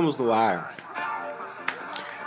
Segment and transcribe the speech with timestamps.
[0.00, 0.74] Estamos no ar.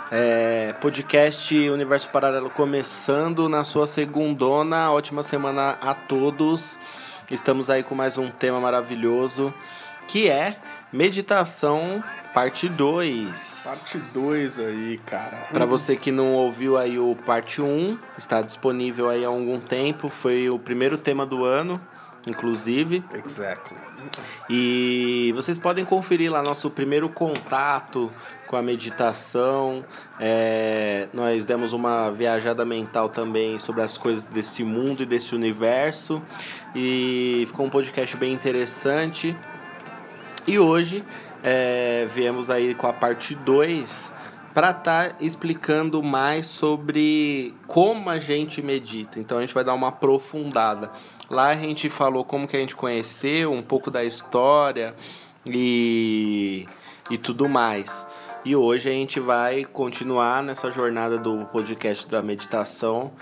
[0.08, 4.92] É, podcast Universo Paralelo começando na sua segundona.
[4.92, 6.78] Ótima semana a todos.
[7.28, 9.52] Estamos aí com mais um tema maravilhoso
[10.06, 10.56] que é
[10.92, 12.00] meditação
[12.32, 13.64] parte 2.
[13.66, 15.48] Parte 2 aí, cara.
[15.52, 19.58] Para você que não ouviu aí o parte 1, um, está disponível aí há algum
[19.58, 20.06] tempo.
[20.06, 21.80] Foi o primeiro tema do ano,
[22.28, 23.04] inclusive.
[23.12, 23.76] Exactly.
[24.48, 28.10] E vocês podem conferir lá nosso primeiro contato
[28.46, 29.84] com a meditação.
[30.20, 36.22] É, nós demos uma viajada mental também sobre as coisas desse mundo e desse universo.
[36.74, 39.36] E ficou um podcast bem interessante.
[40.46, 41.02] E hoje
[41.42, 44.12] é, viemos aí com a parte 2
[44.54, 49.18] para estar tá explicando mais sobre como a gente medita.
[49.18, 50.90] Então a gente vai dar uma aprofundada.
[51.30, 54.94] Lá a gente falou como que a gente conheceu, um pouco da história
[55.46, 56.66] e,
[57.10, 58.06] e tudo mais.
[58.44, 63.12] E hoje a gente vai continuar nessa jornada do podcast da meditação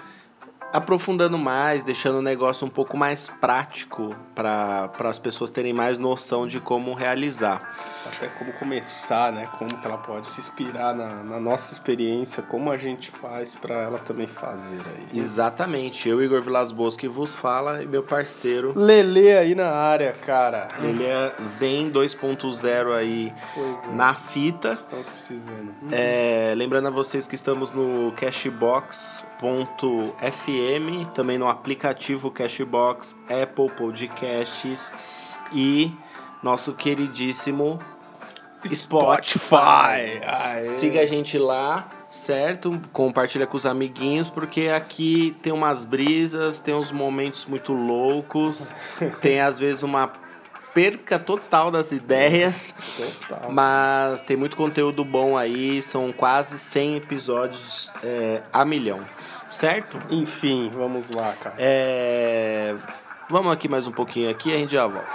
[0.72, 6.46] aprofundando mais, deixando o negócio um pouco mais prático para as pessoas terem mais noção
[6.46, 7.76] de como realizar.
[8.06, 9.46] Até como começar, né?
[9.58, 13.76] Como que ela pode se inspirar na, na nossa experiência, como a gente faz para
[13.76, 15.18] ela também fazer aí.
[15.18, 16.08] Exatamente.
[16.08, 18.72] Eu, Igor Vilas Boas, que vos fala, e meu parceiro...
[18.74, 20.68] Lele aí na área, cara.
[20.82, 23.90] Ele é Zen 2.0 aí é.
[23.94, 24.72] na fita.
[24.72, 25.74] Estamos precisando.
[25.90, 29.24] É, lembrando a vocês que estamos no Cashbox
[30.20, 34.92] FM, também no aplicativo Cashbox, Apple Podcasts
[35.52, 35.92] e
[36.42, 37.78] nosso queridíssimo
[38.66, 39.38] Spotify.
[39.38, 40.66] Spotify.
[40.66, 42.80] Siga a gente lá, certo?
[42.92, 48.68] Compartilha com os amiguinhos, porque aqui tem umas brisas, tem uns momentos muito loucos,
[49.20, 50.10] tem às vezes uma
[50.72, 52.74] perca total das ideias.
[53.28, 53.50] Total.
[53.50, 59.00] Mas tem muito conteúdo bom aí, são quase 100 episódios é, a milhão
[59.52, 59.98] certo?
[60.10, 61.54] Enfim, vamos lá, cara.
[61.58, 62.74] É...
[63.28, 65.10] Vamos aqui mais um pouquinho aqui e a gente já volta.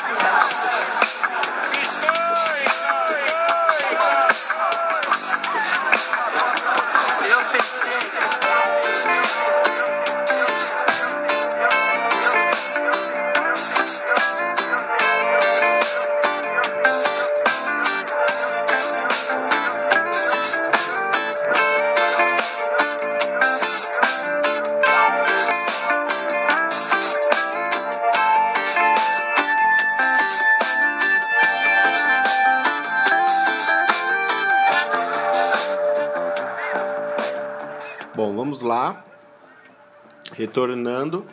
[40.34, 41.26] Retornando.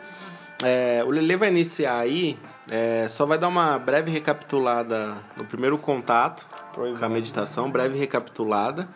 [0.63, 2.39] É, o Lele vai iniciar aí,
[2.71, 7.11] é, só vai dar uma breve recapitulada no primeiro contato pois com a é.
[7.11, 8.87] meditação, breve recapitulada,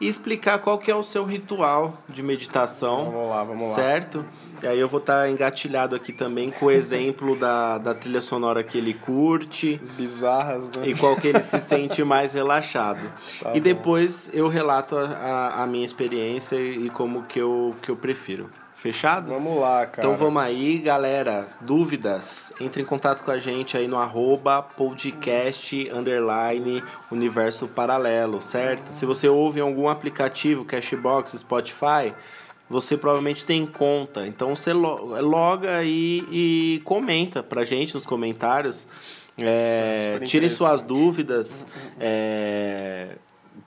[0.00, 3.10] e explicar qual que é o seu ritual de meditação.
[3.10, 3.74] Vamos lá, vamos lá.
[3.74, 4.24] Certo?
[4.62, 8.20] E aí eu vou estar tá engatilhado aqui também com o exemplo da, da trilha
[8.20, 9.80] sonora que ele curte.
[9.96, 10.88] Bizarras, né?
[10.88, 13.00] E qual que ele se sente mais relaxado.
[13.40, 13.60] Tá e bom.
[13.60, 18.48] depois eu relato a, a, a minha experiência e como que eu, que eu prefiro.
[18.78, 19.28] Fechado?
[19.32, 20.06] Vamos lá, cara.
[20.06, 21.48] Então vamos aí, galera.
[21.60, 22.52] Dúvidas?
[22.60, 28.86] Entre em contato com a gente aí no arroba podcast underline universo paralelo, certo?
[28.90, 32.14] Se você ouve em algum aplicativo, Cashbox, Spotify,
[32.70, 34.24] você provavelmente tem conta.
[34.24, 38.86] Então você loga aí e comenta pra gente nos comentários.
[39.36, 41.66] É, tire suas dúvidas.
[41.98, 43.16] É,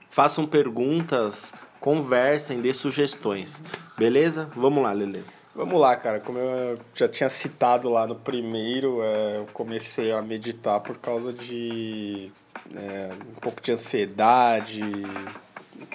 [0.08, 1.52] façam perguntas
[1.82, 3.62] conversem, dê sugestões.
[3.98, 4.48] Beleza?
[4.54, 5.22] Vamos lá, Lele.
[5.54, 6.18] Vamos lá, cara.
[6.20, 11.32] Como eu já tinha citado lá no primeiro, é, eu comecei a meditar por causa
[11.32, 12.30] de
[12.74, 14.80] é, um pouco de ansiedade,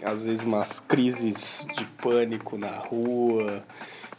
[0.04, 3.64] às vezes umas crises de pânico na rua,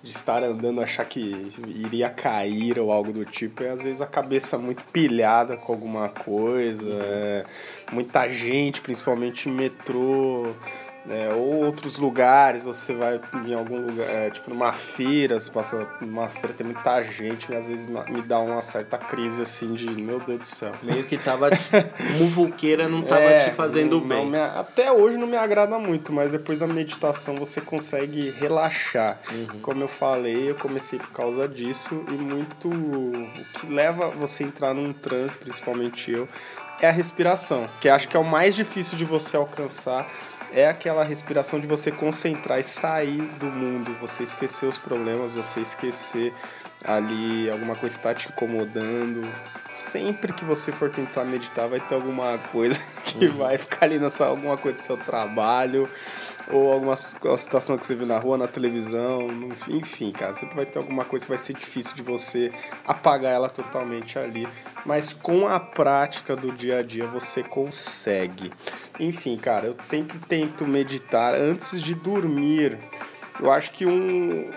[0.02, 4.06] de estar andando achar que iria cair ou algo do tipo, e às vezes a
[4.06, 7.44] cabeça muito pilhada com alguma coisa, é,
[7.92, 10.44] muita gente, principalmente metrô
[11.08, 11.30] né?
[11.32, 16.28] Ou outros lugares, você vai em algum lugar, é, tipo numa feira, você passa numa
[16.28, 20.20] feira, tem muita gente, e às vezes me dá uma certa crise assim de, meu
[20.20, 20.72] Deus do céu.
[20.82, 21.48] Meio que tava,
[22.18, 24.18] muvuqueira não tava é, te fazendo não, bem.
[24.18, 29.18] Não me, até hoje não me agrada muito, mas depois da meditação você consegue relaxar.
[29.32, 29.60] Uhum.
[29.62, 34.46] Como eu falei, eu comecei por causa disso e muito o que leva você a
[34.46, 36.28] entrar num transe, principalmente eu,
[36.80, 40.06] é a respiração, que acho que é o mais difícil de você alcançar
[40.52, 45.60] é aquela respiração de você concentrar e sair do mundo, você esquecer os problemas, você
[45.60, 46.32] esquecer
[46.84, 49.26] ali alguma coisa está te incomodando.
[49.68, 53.36] Sempre que você for tentar meditar, vai ter alguma coisa que uhum.
[53.36, 55.88] vai ficar ali nessa alguma coisa do seu trabalho
[56.50, 59.26] ou alguma situação que você viu na rua, na televisão,
[59.68, 62.50] enfim, cara, sempre vai ter alguma coisa que vai ser difícil de você
[62.86, 64.48] apagar ela totalmente ali,
[64.86, 68.50] mas com a prática do dia a dia você consegue.
[68.98, 72.78] Enfim, cara, eu sempre tento meditar antes de dormir.
[73.40, 74.50] Eu acho que um,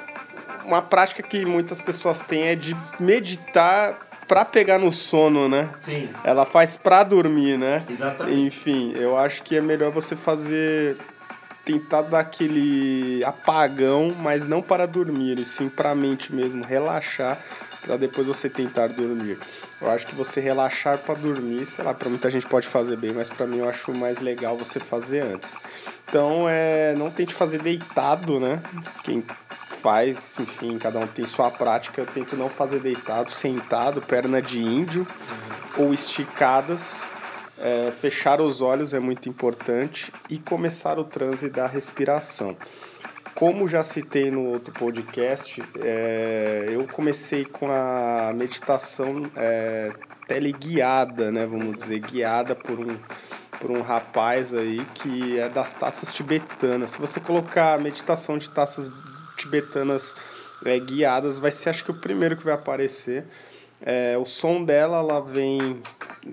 [0.66, 5.69] uma prática que muitas pessoas têm é de meditar para pegar no sono, né?
[5.81, 6.10] Sim.
[6.24, 7.84] Ela faz para dormir, né?
[7.89, 8.39] Exatamente.
[8.39, 10.95] Enfim, eu acho que é melhor você fazer
[11.66, 17.38] tentar dar aquele apagão, mas não para dormir, e sim para a mente mesmo relaxar,
[17.81, 19.38] para depois você tentar dormir.
[19.81, 23.13] Eu acho que você relaxar para dormir, sei lá, para muita gente pode fazer bem,
[23.13, 25.52] mas para mim eu acho mais legal você fazer antes.
[26.08, 28.62] Então, é, não tente fazer deitado, né?
[29.04, 29.24] Quem
[29.81, 32.02] faz, enfim, cada um tem sua prática.
[32.02, 35.08] Eu tento não fazer deitado, sentado, perna de índio
[35.78, 35.86] uhum.
[35.86, 37.20] ou esticadas
[37.62, 42.56] é, fechar os olhos é muito importante e começar o transe da respiração.
[43.36, 49.92] Como já citei no outro podcast, é, eu comecei com a meditação é,
[50.28, 51.46] teleguiada, né?
[51.46, 52.98] Vamos dizer, guiada por um,
[53.60, 56.92] por um rapaz aí que é das taças tibetanas.
[56.92, 58.92] Se você colocar meditação de taças
[59.38, 60.16] tibetanas
[60.66, 63.25] é, guiadas, vai ser acho que o primeiro que vai aparecer.
[63.84, 65.81] É, o som dela, ela vem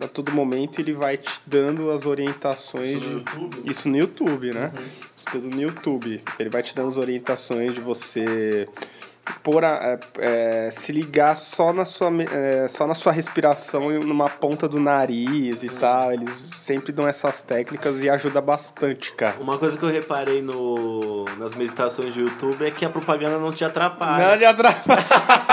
[0.01, 3.71] a todo momento ele vai te dando as orientações Isso no YouTube?
[3.71, 4.73] Isso no YouTube, né?
[4.77, 4.85] Uhum.
[5.17, 6.23] Isso tudo no YouTube.
[6.39, 8.69] Ele vai te dando as orientações de você
[9.43, 13.99] por a, é, é, se ligar só na sua é, só na sua respiração e
[13.99, 15.75] numa ponta do nariz e hum.
[15.79, 16.13] tal.
[16.13, 19.37] Eles sempre dão essas técnicas e ajuda bastante cara.
[19.41, 23.51] Uma coisa que eu reparei no nas meditações do YouTube é que a propaganda não
[23.51, 24.29] te atrapalha.
[24.29, 25.05] Não te atrapalha.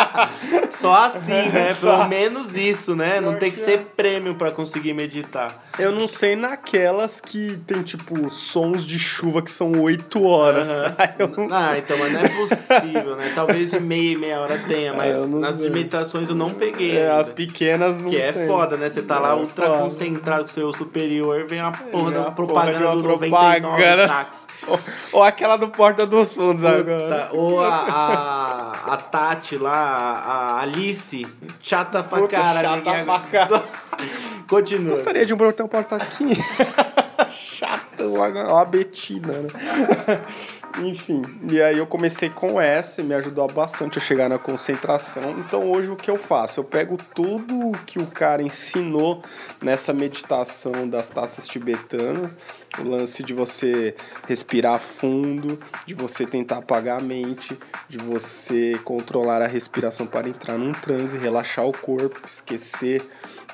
[0.71, 1.73] Só assim né?
[1.73, 1.97] Só.
[1.97, 3.21] pelo menos isso né?
[3.21, 5.53] Não tem que ser prêmio para conseguir meditar.
[5.77, 10.69] Eu não sei naquelas que tem tipo sons de chuva que são oito horas.
[10.69, 11.47] Uhum.
[11.51, 13.31] ah então mas não é possível né?
[13.35, 15.67] Talvez talvez de meia e meia hora tenha, é, mas nas sei.
[15.67, 16.97] imitações eu não peguei.
[16.97, 18.47] É, as pequenas não Que é tem.
[18.47, 18.89] foda, né?
[18.89, 19.79] Você tá lá é ultra foda.
[19.79, 24.47] concentrado com o seu superior, vem a porra da propaganda porra do 99 táxi.
[24.67, 24.79] Ou,
[25.13, 27.29] ou, aquela do Porta dos Fundos Puta, agora.
[27.31, 31.25] Ou a, a, a Tati lá, a Alice,
[31.61, 32.61] chata pra Puta, cara.
[32.61, 33.63] Chata pra cara.
[34.47, 34.91] Continua.
[34.91, 36.33] Gostaria de um botão porta aqui.
[37.31, 39.49] Chata, uma Betina, né?
[40.79, 45.23] Enfim, e aí eu comecei com essa e me ajudou bastante a chegar na concentração.
[45.39, 46.59] Então hoje o que eu faço?
[46.59, 49.21] Eu pego tudo que o cara ensinou
[49.61, 52.37] nessa meditação das taças tibetanas,
[52.77, 53.95] o lance de você
[54.27, 60.57] respirar fundo, de você tentar apagar a mente, de você controlar a respiração para entrar
[60.57, 63.01] num transe, relaxar o corpo, esquecer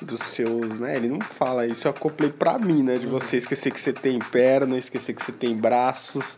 [0.00, 0.96] dos seus, né?
[0.96, 2.96] Ele não fala isso, eu acoplei pra mim, né?
[2.96, 6.36] De você esquecer que você tem perna, esquecer que você tem braços,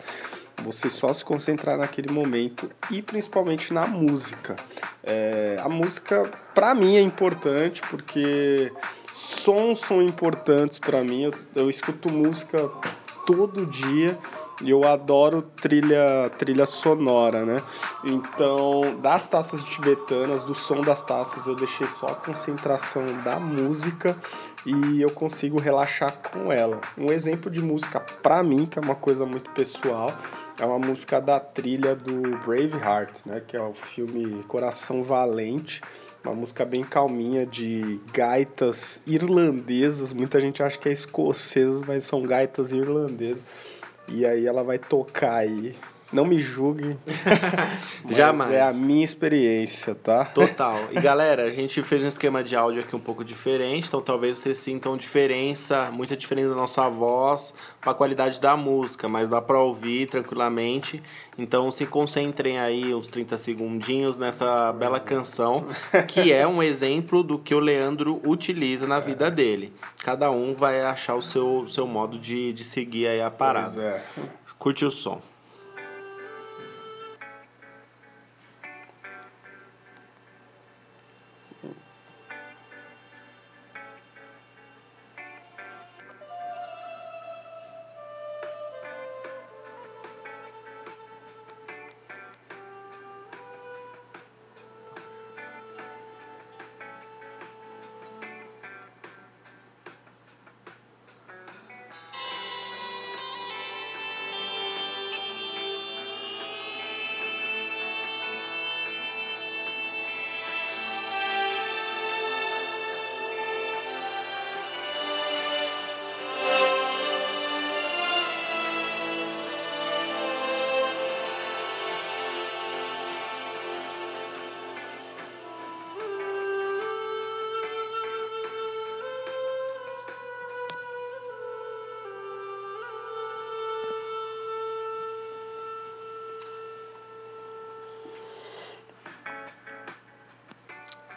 [0.62, 4.56] você só se concentrar naquele momento e principalmente na música.
[5.02, 8.72] É, a música, para mim, é importante porque
[9.12, 11.24] sons são importantes para mim.
[11.24, 12.70] Eu, eu escuto música
[13.26, 14.18] todo dia
[14.62, 17.60] e eu adoro trilha, trilha sonora, né?
[18.04, 24.16] Então, das taças tibetanas, do som das taças, eu deixei só a concentração da música
[24.64, 26.80] e eu consigo relaxar com ela.
[26.96, 30.10] Um exemplo de música para mim, que é uma coisa muito pessoal,
[30.58, 33.42] é uma música da trilha do Braveheart, né?
[33.46, 35.80] Que é o filme Coração Valente.
[36.24, 40.12] Uma música bem calminha de gaitas irlandesas.
[40.12, 43.42] Muita gente acha que é escocesas, mas são gaitas irlandesas.
[44.08, 45.76] E aí ela vai tocar aí
[46.14, 46.96] não me julguem.
[48.08, 48.52] Jamais.
[48.52, 50.24] É a minha experiência, tá?
[50.26, 50.78] Total.
[50.92, 54.38] E galera, a gente fez um esquema de áudio aqui um pouco diferente, então talvez
[54.38, 59.42] vocês sintam diferença, muita diferença da nossa voz para a qualidade da música, mas dá
[59.42, 61.02] para ouvir tranquilamente.
[61.36, 65.66] Então se concentrem aí uns 30 segundinhos nessa bela canção,
[66.06, 69.72] que é um exemplo do que o Leandro utiliza na vida dele.
[70.04, 73.70] Cada um vai achar o seu, seu modo de, de seguir aí a parada.
[73.72, 74.04] Pois é.
[74.58, 75.20] Curte o som.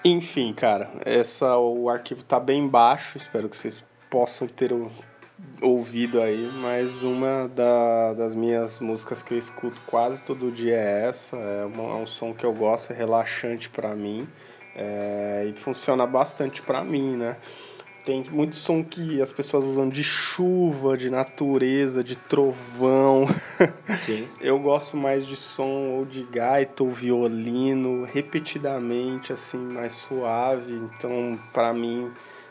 [0.10, 4.74] Enfim, cara, essa, o arquivo tá bem baixo, espero que vocês possam ter
[5.62, 11.10] ouvido aí, mas uma da, das minhas músicas que eu escuto quase todo dia é
[11.10, 14.26] essa, é, uma, é um som que eu gosto, é relaxante para mim,
[14.78, 17.36] é, e funciona bastante para mim, né?
[18.08, 23.26] Tem muito som que as pessoas usam de chuva, de natureza, de trovão.
[24.02, 24.26] Sim.
[24.40, 30.72] Eu gosto mais de som ou de gaita ou violino, repetidamente, assim, mais suave.
[30.72, 32.10] Então, para mim,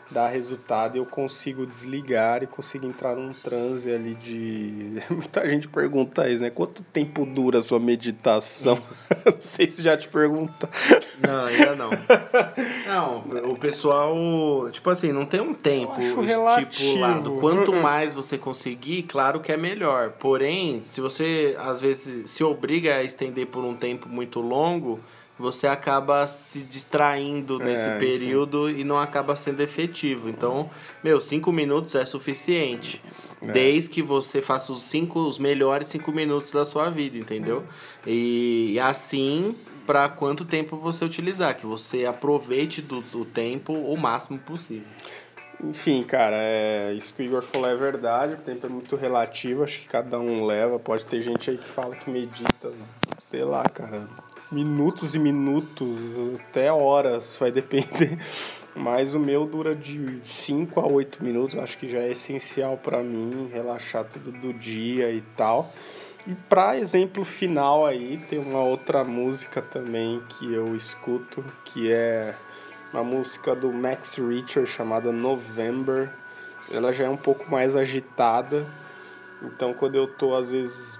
[0.09, 5.01] dá resultado e eu consigo desligar e consigo entrar num transe ali de.
[5.09, 6.49] Muita gente pergunta isso, né?
[6.49, 8.77] Quanto tempo dura a sua meditação?
[9.25, 10.69] não sei se já te pergunta.
[11.19, 11.89] Não, ainda não.
[12.87, 14.15] Não, o pessoal,
[14.71, 17.37] tipo assim, não tem um tempo estipulado.
[17.39, 20.11] Quanto mais você conseguir, claro que é melhor.
[20.11, 24.99] Porém, se você às vezes se obriga a estender por um tempo muito longo
[25.37, 28.81] você acaba se distraindo nesse é, período enfim.
[28.81, 30.29] e não acaba sendo efetivo.
[30.29, 30.69] Então,
[31.03, 33.01] meu, cinco minutos é suficiente.
[33.41, 33.51] É.
[33.51, 37.63] Desde que você faça os cinco, os melhores cinco minutos da sua vida, entendeu?
[38.05, 43.95] E, e assim, para quanto tempo você utilizar, que você aproveite do, do tempo o
[43.95, 44.87] máximo possível.
[45.63, 49.63] Enfim, cara, é, isso que o Igor falou é verdade, o tempo é muito relativo,
[49.63, 50.77] acho que cada um leva.
[50.77, 52.71] Pode ter gente aí que fala que medita,
[53.19, 54.07] sei lá, cara,
[54.51, 55.99] minutos e minutos,
[56.49, 58.17] até horas, vai depender.
[58.75, 63.01] Mas o meu dura de 5 a 8 minutos, acho que já é essencial para
[63.01, 65.73] mim, relaxar tudo do dia e tal.
[66.27, 72.35] E para exemplo final aí, tem uma outra música também que eu escuto, que é
[72.93, 76.09] uma música do Max Richter chamada November.
[76.71, 78.65] Ela já é um pouco mais agitada.
[79.41, 80.99] Então quando eu tô às vezes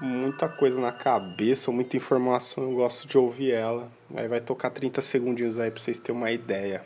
[0.00, 3.90] muita coisa na cabeça, muita informação, eu gosto de ouvir ela.
[4.14, 6.84] Aí vai tocar 30 segundinhos aí pra vocês terem uma ideia.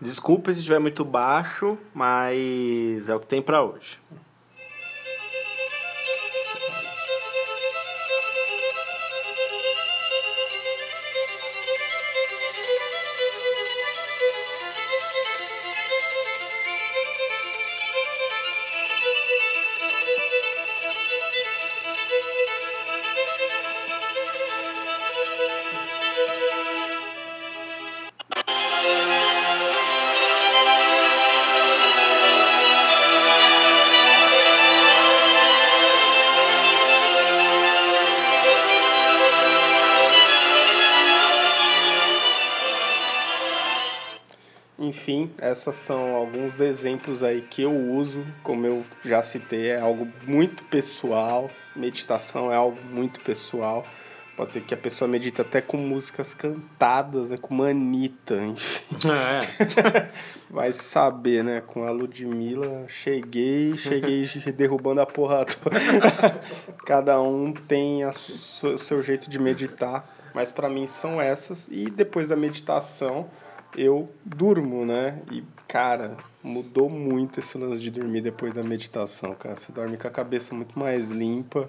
[0.00, 3.98] Desculpa se estiver muito baixo, mas é o que tem para hoje.
[45.60, 50.64] Essas são alguns exemplos aí que eu uso, como eu já citei, é algo muito
[50.64, 51.50] pessoal.
[51.76, 53.84] Meditação é algo muito pessoal.
[54.34, 57.36] Pode ser que a pessoa medita até com músicas cantadas, né?
[57.36, 58.96] Com uma Anitta, enfim.
[59.06, 60.08] É.
[60.48, 61.60] Vai saber, né?
[61.60, 64.24] Com a Ludmilla, cheguei, cheguei
[64.56, 65.78] derrubando a porra toda.
[66.86, 71.68] Cada um tem o seu jeito de meditar, mas para mim são essas.
[71.70, 73.28] E depois da meditação,
[73.76, 75.20] eu durmo, né?
[75.30, 79.56] E, cara, mudou muito esse lance de dormir depois da meditação, cara.
[79.56, 81.68] Você dorme com a cabeça muito mais limpa,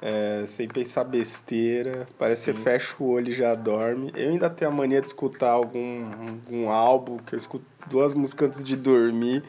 [0.00, 2.06] é, sem pensar besteira.
[2.18, 4.12] Parece que você fecha o olho e já dorme.
[4.14, 8.48] Eu ainda tenho a mania de escutar algum, algum álbum, que eu escuto duas músicas
[8.48, 9.42] antes de dormir.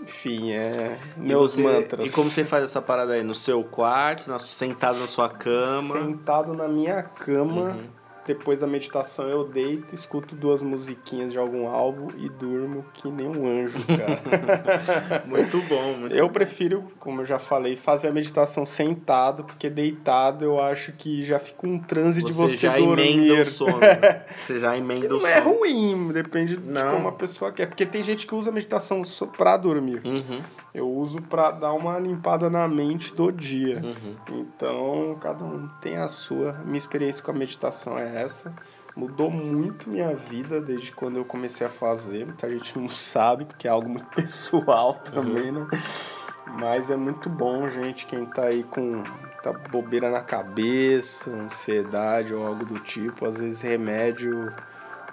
[0.00, 2.08] Enfim, é meus você, mantras.
[2.08, 3.22] E como você faz essa parada aí?
[3.22, 5.94] No seu quarto, na, sentado na sua cama?
[5.94, 7.72] Sentado na minha cama.
[7.72, 7.97] Uhum
[8.28, 13.26] depois da meditação eu deito, escuto duas musiquinhas de algum álbum e durmo que nem
[13.26, 15.24] um anjo, cara.
[15.26, 20.44] muito bom, muito Eu prefiro, como eu já falei, fazer a meditação sentado, porque deitado
[20.44, 23.14] eu acho que já fica um transe você de você já dormir.
[23.14, 23.78] Emenda o sono.
[24.44, 25.22] você já emenda o sono.
[25.22, 26.82] Não é ruim, depende não.
[26.82, 27.66] de como a pessoa quer.
[27.66, 30.02] Porque tem gente que usa a meditação só pra dormir.
[30.04, 30.42] Uhum.
[30.78, 33.82] Eu uso pra dar uma limpada na mente do dia.
[33.82, 34.40] Uhum.
[34.40, 36.52] Então, cada um tem a sua.
[36.64, 38.54] Minha experiência com a meditação é essa.
[38.94, 42.26] Mudou muito minha vida desde quando eu comecei a fazer.
[42.26, 45.64] Muita gente não sabe, porque é algo muito pessoal também, uhum.
[45.64, 45.82] né?
[46.60, 49.02] Mas é muito bom, gente, quem tá aí com
[49.42, 53.26] tá bobeira na cabeça, ansiedade ou algo do tipo.
[53.26, 54.52] Às vezes remédio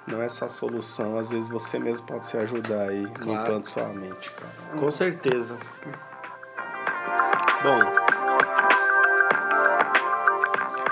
[0.07, 3.31] não é só solução, às vezes você mesmo pode se ajudar aí, claro.
[3.31, 4.79] limpando sua mente, cara.
[4.79, 5.57] Com certeza.
[7.63, 7.79] Bom,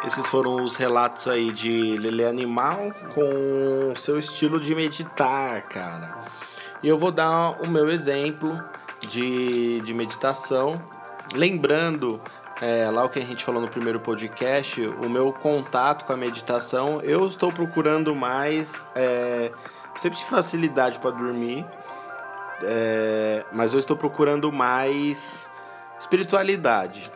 [0.06, 6.18] esses foram os relatos aí de Lele Animal com seu estilo de meditar, cara.
[6.82, 8.62] E eu vou dar o meu exemplo
[9.08, 10.82] de, de meditação,
[11.34, 12.20] lembrando
[12.64, 16.16] é, lá o que a gente falou no primeiro podcast, o meu contato com a
[16.16, 18.88] meditação, eu estou procurando mais.
[18.96, 19.52] É,
[19.98, 21.66] sempre tive facilidade para dormir,
[22.64, 25.52] é, mas eu estou procurando mais
[26.00, 27.12] espiritualidade.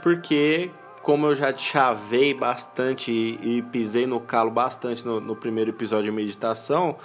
[0.00, 0.70] Porque,
[1.02, 5.72] como eu já te chavei bastante e, e pisei no calo bastante no, no primeiro
[5.72, 6.96] episódio de meditação,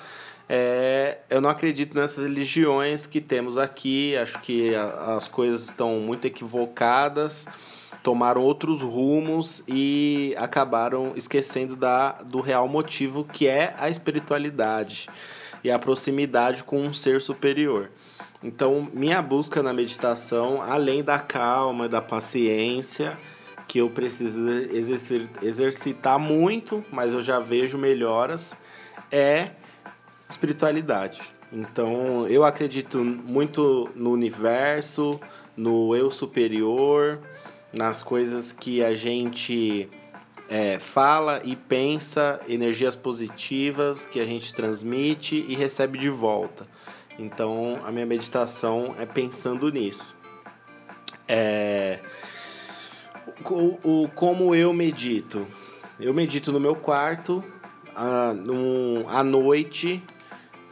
[0.53, 4.17] é, eu não acredito nessas religiões que temos aqui.
[4.17, 7.47] Acho que a, as coisas estão muito equivocadas,
[8.03, 15.07] tomaram outros rumos e acabaram esquecendo da, do real motivo que é a espiritualidade
[15.63, 17.89] e a proximidade com um ser superior.
[18.43, 23.17] Então, minha busca na meditação, além da calma, da paciência,
[23.69, 24.37] que eu preciso
[25.41, 28.59] exercitar muito, mas eu já vejo melhoras,
[29.09, 29.51] é
[30.31, 31.21] espiritualidade.
[31.51, 35.19] Então, eu acredito muito no universo,
[35.55, 37.19] no eu superior,
[37.73, 39.89] nas coisas que a gente
[40.49, 46.65] é, fala e pensa, energias positivas que a gente transmite e recebe de volta.
[47.19, 50.15] Então, a minha meditação é pensando nisso.
[51.27, 51.99] É,
[53.49, 55.47] o, o, como eu medito?
[55.99, 57.43] Eu medito no meu quarto,
[57.95, 60.01] a, num, à noite,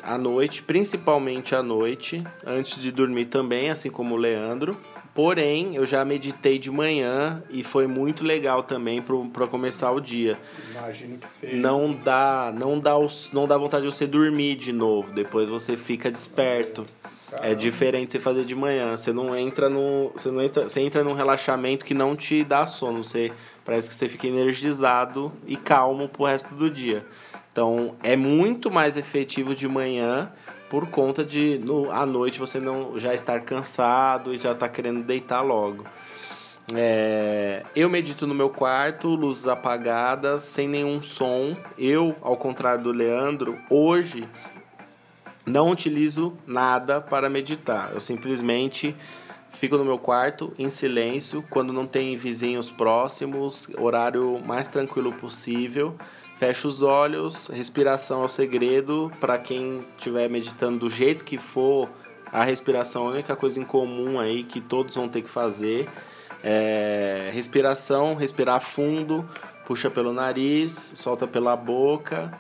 [0.03, 4.77] à noite, principalmente à noite, antes de dormir também, assim como o Leandro.
[5.13, 10.37] Porém, eu já meditei de manhã e foi muito legal também para começar o dia.
[10.71, 11.57] Imagino que seja.
[11.57, 15.11] Não dá, não dá, os, não dá vontade de você dormir de novo.
[15.11, 16.85] Depois você fica desperto.
[17.29, 17.47] Caramba.
[17.47, 18.95] É diferente você fazer de manhã.
[18.95, 22.65] Você não entra no, você não entra, você entra num relaxamento que não te dá
[22.65, 23.03] sono.
[23.03, 23.31] Você
[23.65, 27.05] parece que você fica energizado e calmo pro resto do dia.
[27.51, 30.31] Então é muito mais efetivo de manhã
[30.69, 34.73] por conta de no, à noite você não já estar cansado e já estar tá
[34.73, 35.83] querendo deitar logo.
[36.75, 41.57] É, eu medito no meu quarto, luzes apagadas, sem nenhum som.
[41.77, 44.27] Eu, ao contrário do Leandro, hoje
[45.45, 47.91] não utilizo nada para meditar.
[47.93, 48.95] Eu simplesmente
[49.49, 55.95] fico no meu quarto em silêncio, quando não tem vizinhos próximos, horário mais tranquilo possível
[56.39, 61.89] Fecha os olhos, respiração é o segredo para quem estiver meditando do jeito que for.
[62.31, 65.89] A respiração é a única coisa em comum aí que todos vão ter que fazer.
[66.41, 69.29] É, respiração, respirar fundo,
[69.65, 72.31] puxa pelo nariz, solta pela boca,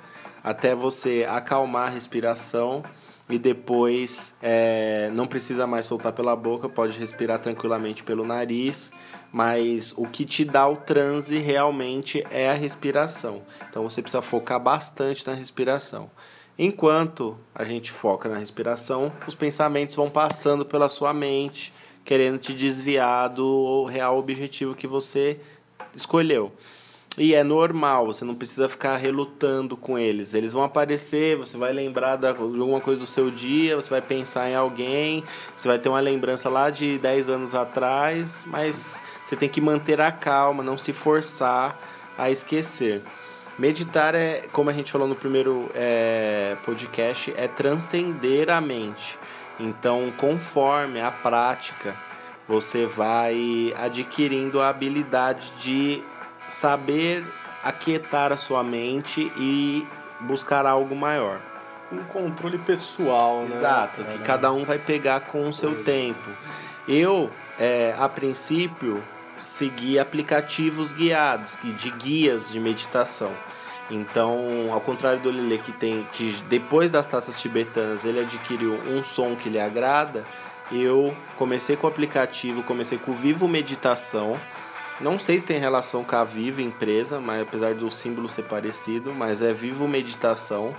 [0.41, 2.81] até você acalmar a respiração
[3.29, 8.91] e depois é, não precisa mais soltar pela boca, pode respirar tranquilamente pelo nariz
[9.31, 13.43] mas o que te dá o transe realmente é a respiração.
[13.69, 16.09] Então você precisa focar bastante na respiração.
[16.57, 21.71] Enquanto a gente foca na respiração, os pensamentos vão passando pela sua mente,
[22.03, 25.39] querendo te desviar do real objetivo que você
[25.95, 26.51] escolheu.
[27.17, 30.33] E é normal, você não precisa ficar relutando com eles.
[30.33, 34.49] Eles vão aparecer, você vai lembrar de alguma coisa do seu dia, você vai pensar
[34.49, 35.23] em alguém,
[35.55, 39.99] você vai ter uma lembrança lá de 10 anos atrás, mas você tem que manter
[39.99, 41.77] a calma, não se forçar
[42.17, 43.01] a esquecer.
[43.57, 49.17] Meditar é, como a gente falou no primeiro é, podcast, é transcender a mente.
[49.59, 51.93] Então, conforme a prática,
[52.47, 56.01] você vai adquirindo a habilidade de
[56.49, 57.25] saber
[57.63, 59.87] aquietar a sua mente e
[60.19, 61.39] buscar algo maior.
[61.91, 63.55] Um controle pessoal, né?
[63.55, 66.29] Exato, que cada um vai pegar com o seu tempo.
[66.87, 69.03] Eu, é, a princípio,
[69.39, 73.31] seguir aplicativos guiados, de guias de meditação.
[73.89, 79.03] Então, ao contrário do Lile que tem que depois das taças tibetanas ele adquiriu um
[79.03, 80.23] som que lhe agrada,
[80.71, 84.39] eu comecei com o aplicativo, comecei com o Vivo Meditação.
[84.99, 89.13] Não sei se tem relação com a Vivo empresa, mas apesar do símbolo ser parecido,
[89.13, 90.75] mas é Vivo Meditação.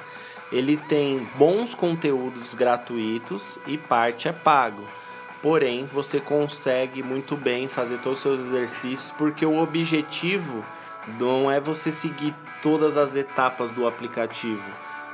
[0.53, 4.83] Ele tem bons conteúdos gratuitos e parte é pago.
[5.41, 10.63] Porém, você consegue muito bem fazer todos os seus exercícios, porque o objetivo
[11.19, 14.69] não é você seguir todas as etapas do aplicativo.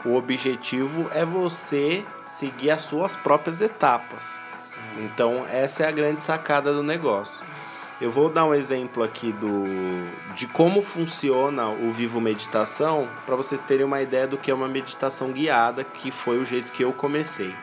[0.04, 4.40] O objetivo é você seguir as suas próprias etapas.
[4.98, 7.44] Então, essa é a grande sacada do negócio.
[7.98, 9.64] Eu vou dar um exemplo aqui do
[10.34, 14.68] de como funciona o Vivo Meditação para vocês terem uma ideia do que é uma
[14.68, 17.56] meditação guiada, que foi o jeito que eu comecei.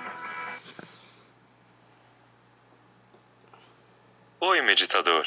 [4.39, 5.23] Oi, meditador.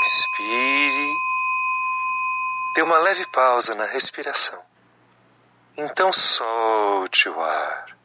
[0.00, 1.14] Inspire.
[2.74, 4.64] Dê uma leve pausa na respiração.
[5.76, 7.98] Então solte o ar.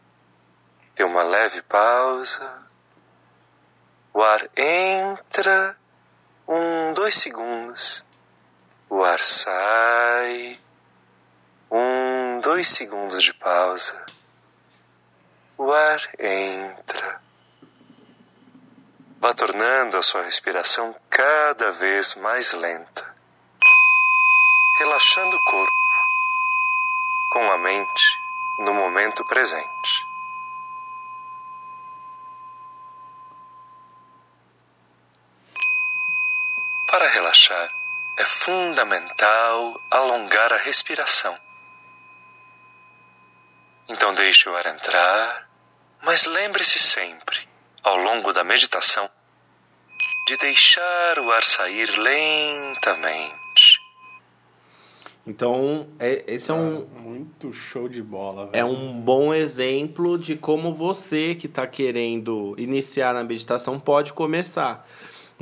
[0.93, 2.69] Dê uma leve pausa.
[4.13, 5.77] O ar entra,
[6.45, 8.03] um, dois segundos.
[8.89, 10.59] O ar sai,
[11.71, 14.05] um, dois segundos de pausa.
[15.57, 17.21] O ar entra.
[19.17, 23.15] Vá tornando a sua respiração cada vez mais lenta,
[24.79, 25.71] relaxando o corpo,
[27.31, 28.21] com a mente
[28.59, 30.10] no momento presente.
[36.91, 37.71] Para relaxar,
[38.17, 41.33] é fundamental alongar a respiração.
[43.87, 45.49] Então deixe o ar entrar,
[46.03, 47.37] mas lembre-se sempre,
[47.81, 49.09] ao longo da meditação,
[50.27, 53.79] de deixar o ar sair lentamente.
[55.25, 58.59] Então, é, esse é um, Muito show de bola, velho.
[58.59, 64.85] é um bom exemplo de como você que está querendo iniciar na meditação pode começar.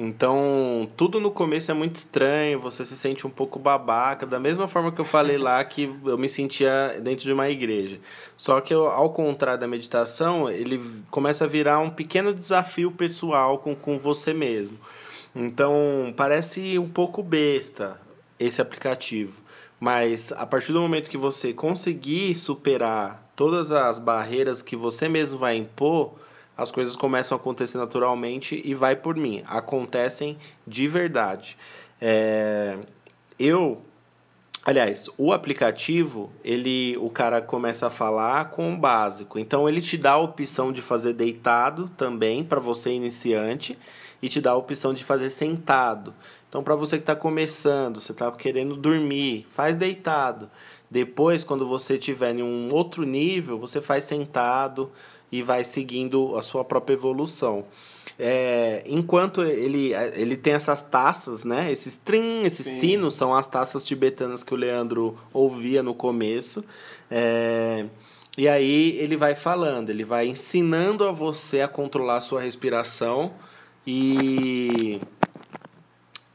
[0.01, 4.65] Então, tudo no começo é muito estranho, você se sente um pouco babaca, da mesma
[4.65, 7.99] forma que eu falei lá que eu me sentia dentro de uma igreja.
[8.37, 10.81] Só que eu, ao contrário da meditação, ele
[11.11, 14.79] começa a virar um pequeno desafio pessoal com, com você mesmo.
[15.35, 17.99] Então, parece um pouco besta
[18.39, 19.33] esse aplicativo.
[19.81, 25.37] Mas a partir do momento que você conseguir superar todas as barreiras que você mesmo
[25.37, 26.18] vai impor,
[26.59, 29.41] as coisas começam a acontecer naturalmente e vai por mim.
[29.47, 31.57] Acontecem de verdade.
[32.01, 32.77] É,
[33.39, 33.81] eu,
[34.65, 39.39] aliás, o aplicativo, ele, o cara começa a falar com o básico.
[39.39, 43.79] Então ele te dá a opção de fazer deitado também para você iniciante
[44.21, 46.13] e te dá a opção de fazer sentado.
[46.49, 50.49] Então para você que está começando, você está querendo dormir, faz deitado.
[50.91, 54.91] Depois, quando você estiver em um outro nível, você faz sentado
[55.31, 57.65] e vai seguindo a sua própria evolução.
[58.17, 61.71] É, enquanto ele, ele tem essas taças, né?
[61.71, 62.79] Esses trim, esses Sim.
[62.79, 66.63] sinos são as taças tibetanas que o Leandro ouvia no começo.
[67.09, 67.85] É,
[68.37, 73.33] e aí ele vai falando, ele vai ensinando a você a controlar a sua respiração
[73.85, 74.99] e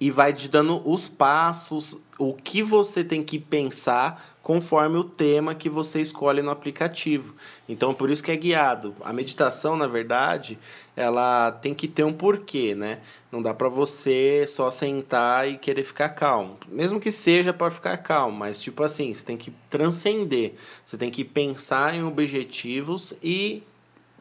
[0.00, 5.54] e vai te dando os passos, o que você tem que pensar conforme o tema
[5.54, 7.34] que você escolhe no aplicativo.
[7.66, 8.94] Então, por isso que é guiado.
[9.00, 10.58] A meditação, na verdade,
[10.94, 13.00] ela tem que ter um porquê, né?
[13.32, 16.58] Não dá para você só sentar e querer ficar calmo.
[16.68, 20.52] Mesmo que seja para ficar calmo, mas tipo assim, você tem que transcender.
[20.84, 23.62] Você tem que pensar em objetivos e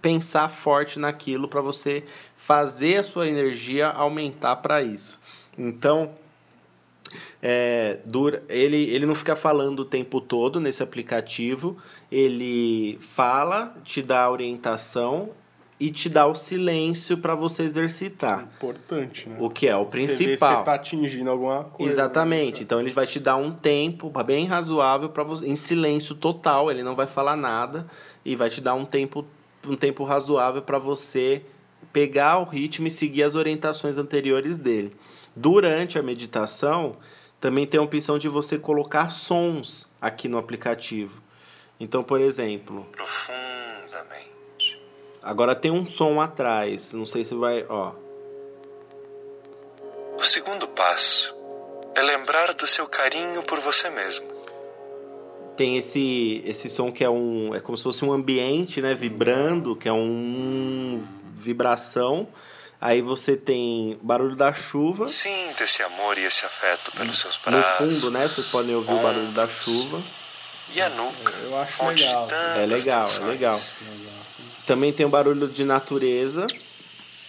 [0.02, 2.06] pensar forte naquilo para você
[2.38, 5.20] fazer a sua energia aumentar para isso.
[5.58, 6.12] Então,
[7.42, 11.78] é, dura, ele, ele não fica falando o tempo todo nesse aplicativo,
[12.12, 15.30] ele fala, te dá a orientação
[15.80, 18.48] e te dá o silêncio para você exercitar.
[18.56, 19.36] Importante, né?
[19.40, 20.60] O que é o Você vê se principal.
[20.60, 21.92] você tá atingindo alguma coisa.
[21.92, 22.60] Exatamente.
[22.60, 22.64] né?
[22.64, 26.84] Então ele vai te dar um tempo bem razoável para você em silêncio total, ele
[26.84, 27.86] não vai falar nada
[28.24, 29.26] e vai te dar um tempo
[29.68, 31.42] um tempo razoável para você
[31.92, 34.96] pegar o ritmo e seguir as orientações anteriores dele.
[35.36, 36.96] Durante a meditação,
[37.40, 41.22] também tem a opção de você colocar sons aqui no aplicativo.
[41.80, 44.80] Então, por exemplo, Profundamente.
[45.22, 47.94] agora tem um som atrás, não sei se vai, ó.
[50.18, 51.36] O segundo passo
[51.96, 54.26] é lembrar do seu carinho por você mesmo.
[55.58, 59.76] tem esse esse som que é um é como se fosse um ambiente né vibrando
[59.76, 61.04] que é um
[61.36, 62.28] vibração
[62.86, 67.52] aí você tem barulho da chuva Sinta esse amor e esse afeto pelos seus no
[67.52, 67.78] braços.
[67.78, 70.02] fundo né vocês podem ouvir o barulho da chuva
[70.76, 71.34] E a nuca.
[71.44, 72.28] Eu acho legal.
[72.28, 73.28] tantas é legal é tensões.
[73.30, 73.62] legal
[74.68, 76.46] também tem o barulho de natureza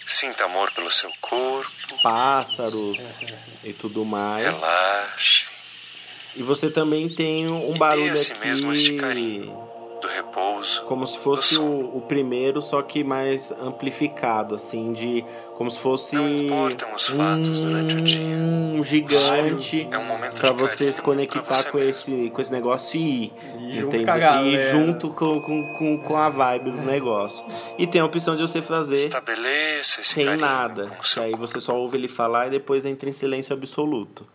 [0.06, 1.70] Sinta amor pelo seu corpo.
[2.02, 2.98] pássaros
[3.62, 5.46] e tudo mais Relaxe.
[6.36, 9.63] e você também tem um E dê barulho a si aqui mesmo este carinho.
[10.04, 10.82] Do repouso.
[10.82, 15.24] como se fosse o, o primeiro, só que mais amplificado, assim, de
[15.56, 18.20] como se fosse Não importam os fatos durante o dia.
[18.36, 21.90] um gigante É um momento para de você se pra conectar você com mesmo.
[21.90, 23.32] esse, com esse negócio e ir.
[23.60, 24.28] E junto entendeu?
[24.28, 24.44] com.
[24.44, 27.42] E junto com, com, com, com a vibe do negócio.
[27.78, 30.90] E tem a opção de você fazer Estabeleça esse sem nada.
[31.00, 34.26] Que aí você só ouve ele falar e depois entra em silêncio absoluto.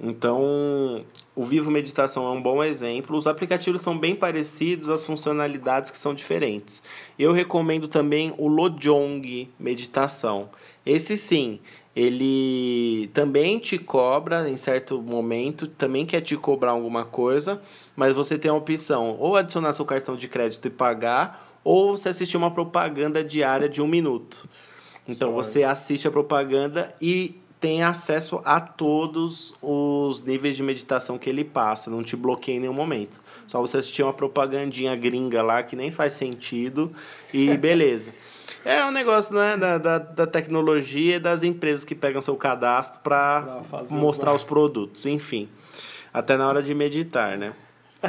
[0.00, 3.16] Então, o Vivo Meditação é um bom exemplo.
[3.16, 6.82] Os aplicativos são bem parecidos, as funcionalidades que são diferentes.
[7.18, 10.50] Eu recomendo também o Lojong Meditação.
[10.86, 11.58] Esse sim,
[11.94, 17.60] ele também te cobra em certo momento, também quer te cobrar alguma coisa,
[17.96, 22.08] mas você tem a opção ou adicionar seu cartão de crédito e pagar, ou você
[22.08, 24.48] assistir uma propaganda diária de um minuto.
[25.08, 31.18] Então Só você assiste a propaganda e tem acesso a todos os níveis de meditação
[31.18, 33.20] que ele passa, não te bloqueia em nenhum momento.
[33.46, 36.92] Só você assistir uma propagandinha gringa lá que nem faz sentido
[37.34, 38.10] e beleza.
[38.64, 43.00] É um negócio né, da, da, da tecnologia e das empresas que pegam seu cadastro
[43.02, 45.48] para mostrar os- os produtos, enfim.
[46.12, 47.52] Até na hora de meditar, né?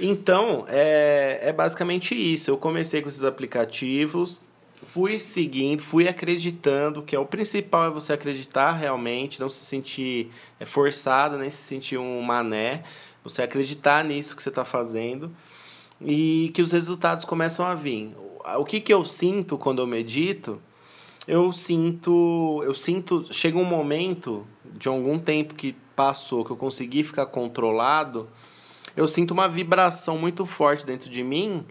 [0.00, 2.50] Então, é, é basicamente isso.
[2.50, 4.40] Eu comecei com esses aplicativos,
[4.82, 10.30] fui seguindo, fui acreditando, que é o principal é você acreditar realmente, não se sentir
[10.58, 12.82] é, forçado, nem se sentir um mané.
[13.24, 15.30] Você acreditar nisso que você está fazendo
[16.00, 18.14] e que os resultados começam a vir.
[18.58, 20.60] O que, que eu sinto quando eu medito?
[21.28, 27.04] Eu sinto, eu sinto, chega um momento de algum tempo que passou que eu consegui
[27.04, 28.28] ficar controlado,
[28.96, 31.64] eu sinto uma vibração muito forte dentro de mim,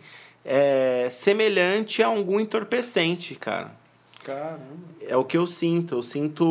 [0.43, 3.71] é, semelhante a algum entorpecente, cara.
[4.23, 4.61] Caramba.
[5.07, 5.95] É o que eu sinto.
[5.95, 6.45] Eu sinto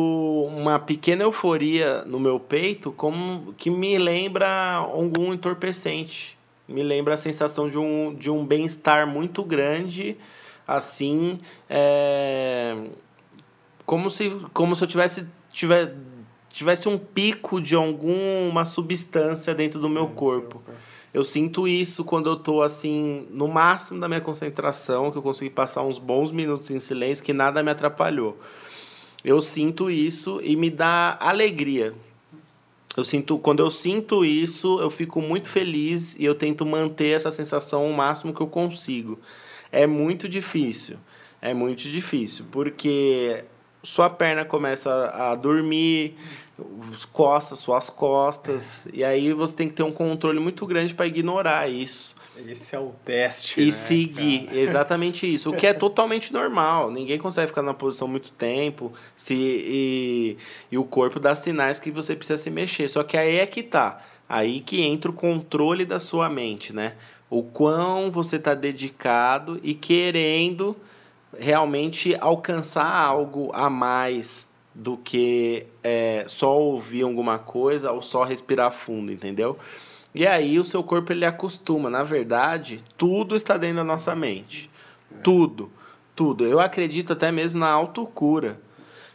[0.45, 6.37] uma pequena euforia no meu peito, como que me lembra algum entorpecente.
[6.67, 10.17] Me lembra a sensação de um, de um bem-estar muito grande,
[10.65, 12.77] assim, é,
[13.85, 15.93] como se como se eu tivesse tiver,
[16.49, 20.61] tivesse um pico de alguma substância dentro do meu corpo.
[21.13, 25.49] Eu sinto isso quando eu tô assim, no máximo da minha concentração, que eu consegui
[25.49, 28.37] passar uns bons minutos em silêncio, que nada me atrapalhou.
[29.23, 31.93] Eu sinto isso e me dá alegria.
[32.95, 37.31] Eu sinto, quando eu sinto isso, eu fico muito feliz e eu tento manter essa
[37.31, 39.19] sensação o máximo que eu consigo.
[39.71, 40.97] É muito difícil.
[41.41, 43.43] É muito difícil, porque
[43.81, 46.15] sua perna começa a dormir,
[47.11, 51.67] coça suas costas, e aí você tem que ter um controle muito grande para ignorar
[51.69, 52.15] isso.
[52.47, 53.61] Esse é o teste.
[53.61, 54.57] E né, seguir, cara?
[54.59, 55.51] exatamente isso.
[55.51, 56.89] O que é totalmente normal.
[56.89, 60.37] Ninguém consegue ficar na posição muito tempo se, e,
[60.71, 62.89] e o corpo dá sinais que você precisa se mexer.
[62.89, 64.01] Só que aí é que tá.
[64.27, 66.93] Aí que entra o controle da sua mente, né?
[67.29, 70.75] O quão você está dedicado e querendo
[71.37, 74.50] realmente alcançar algo a mais
[74.81, 79.59] do que é, só ouvir alguma coisa ou só respirar fundo, entendeu?
[80.13, 81.87] E aí o seu corpo ele acostuma.
[81.87, 84.71] Na verdade, tudo está dentro da nossa mente.
[85.23, 85.71] Tudo.
[86.15, 86.45] Tudo.
[86.47, 88.59] Eu acredito até mesmo na autocura.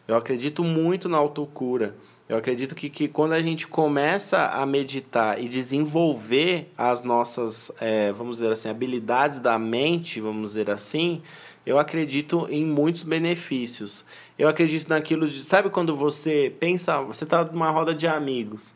[0.06, 1.96] Eu acredito muito na autocura.
[2.28, 8.12] Eu acredito que, que quando a gente começa a meditar e desenvolver as nossas, é,
[8.12, 11.22] vamos dizer assim, habilidades da mente, vamos dizer assim,
[11.66, 14.04] eu acredito em muitos benefícios.
[14.38, 15.44] Eu acredito naquilo de.
[15.44, 18.72] Sabe quando você pensa, você está numa roda de amigos.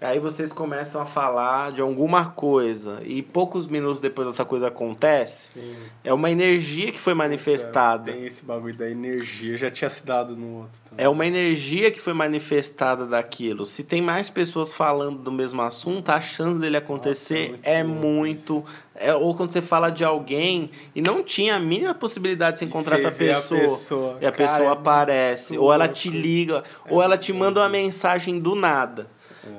[0.00, 5.60] Aí vocês começam a falar de alguma coisa e poucos minutos depois essa coisa acontece.
[5.60, 5.74] Sim.
[6.02, 8.10] É uma energia que foi manifestada.
[8.10, 9.58] Tem esse bagulho da energia.
[9.58, 11.04] Já tinha se dado no outro também.
[11.04, 13.66] É uma energia que foi manifestada daquilo.
[13.66, 18.00] Se tem mais pessoas falando do mesmo assunto, a chance dele acontecer Nossa, é muito
[18.00, 18.64] é muito.
[18.94, 22.64] É, ou quando você fala de alguém e não tinha a mínima possibilidade de você
[22.66, 24.18] encontrar você essa pessoa, pessoa.
[24.20, 27.60] e a Cara, pessoa é aparece, muito ou ela te liga, ou ela te manda
[27.60, 29.08] uma mensagem do nada.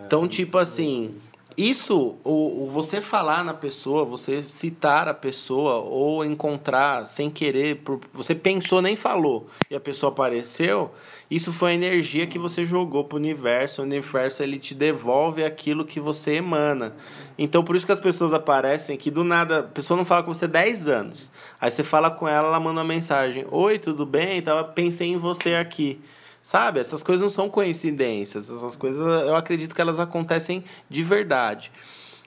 [0.06, 1.16] Então, tipo assim,
[1.58, 8.00] isso, o, você falar na pessoa, você citar a pessoa ou encontrar sem querer, por,
[8.14, 10.92] você pensou nem falou e a pessoa apareceu,
[11.30, 15.86] isso foi a energia que você jogou pro universo, o universo ele te devolve aquilo
[15.86, 16.96] que você emana.
[17.38, 20.34] Então por isso que as pessoas aparecem que do nada, a pessoa não fala com
[20.34, 21.32] você 10 anos.
[21.60, 24.42] Aí você fala com ela, ela manda uma mensagem: "Oi, tudo bem?
[24.42, 26.00] Tava pensei em você aqui".
[26.44, 26.80] Sabe?
[26.80, 28.50] Essas coisas não são coincidências.
[28.50, 31.72] Essas coisas eu acredito que elas acontecem de verdade.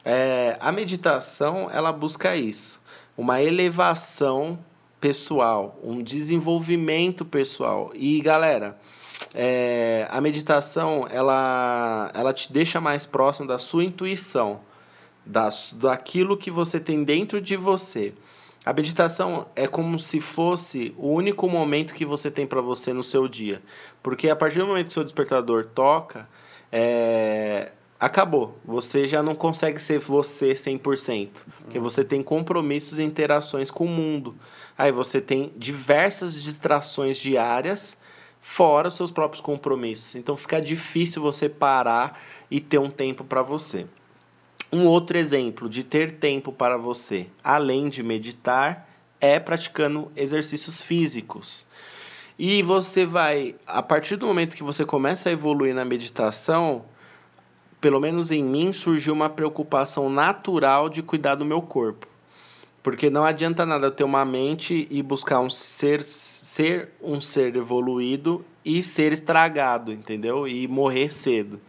[0.04, 2.80] É, a meditação, ela busca isso.
[3.16, 4.58] Uma elevação
[5.00, 7.90] pessoal, um desenvolvimento pessoal.
[7.94, 8.78] E, galera,
[9.34, 14.60] é, a meditação, ela, ela te deixa mais próximo da sua intuição,
[15.26, 18.14] das, daquilo que você tem dentro de você.
[18.64, 23.02] A meditação é como se fosse o único momento que você tem para você no
[23.02, 23.60] seu dia.
[24.02, 26.26] Porque a partir do momento que seu despertador toca,
[26.72, 28.58] é, acabou.
[28.64, 31.44] Você já não consegue ser você 100%.
[31.62, 34.34] Porque você tem compromissos e interações com o mundo.
[34.78, 37.98] Aí você tem diversas distrações diárias,
[38.40, 40.14] fora os seus próprios compromissos.
[40.14, 42.18] Então fica difícil você parar
[42.50, 43.86] e ter um tempo para você.
[44.72, 48.88] Um outro exemplo de ter tempo para você, além de meditar,
[49.20, 51.66] é praticando exercícios físicos.
[52.38, 56.84] E você vai, a partir do momento que você começa a evoluir na meditação,
[57.80, 62.08] pelo menos em mim surgiu uma preocupação natural de cuidar do meu corpo.
[62.82, 68.44] Porque não adianta nada ter uma mente e buscar um ser, ser um ser evoluído
[68.64, 70.48] e ser estragado, entendeu?
[70.48, 71.60] E morrer cedo,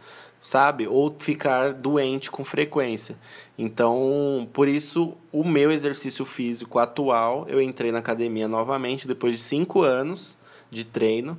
[0.46, 0.86] sabe?
[0.86, 3.16] Ou ficar doente com frequência.
[3.58, 9.40] Então, por isso, o meu exercício físico atual, eu entrei na academia novamente depois de
[9.40, 10.38] cinco anos
[10.70, 11.36] de treino.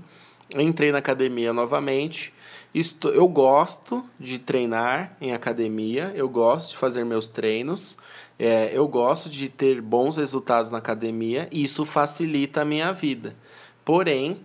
[0.57, 2.33] Entrei na academia novamente.
[2.73, 7.97] Estou, eu gosto de treinar em academia, eu gosto de fazer meus treinos,
[8.37, 13.37] é, eu gosto de ter bons resultados na academia e isso facilita a minha vida.
[13.85, 14.41] Porém,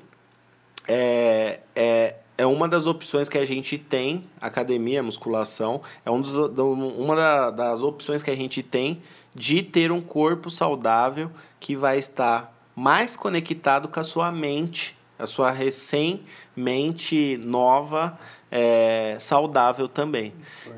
[0.87, 6.35] é, é, é uma das opções que a gente tem, academia, musculação, é um dos,
[6.35, 9.03] uma da, das opções que a gente tem
[9.35, 15.27] de ter um corpo saudável que vai estar mais conectado com a sua mente, a
[15.27, 18.19] sua recém-mente nova,
[18.51, 20.35] é, saudável também.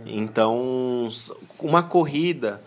[0.06, 1.08] Então,
[1.58, 2.62] uma corrida,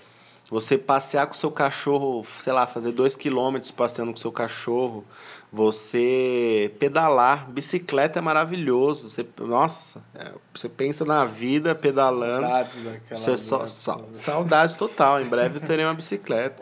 [0.50, 5.06] você passear com seu cachorro, sei lá, fazer dois quilômetros passeando com seu cachorro,
[5.52, 9.10] você pedalar, bicicleta é maravilhoso.
[9.10, 12.42] Você, nossa, é, você pensa na vida pedalando.
[12.42, 13.20] Saudades daquela.
[13.20, 15.22] Você só, só, saudades total.
[15.22, 16.62] Em breve terei uma bicicleta.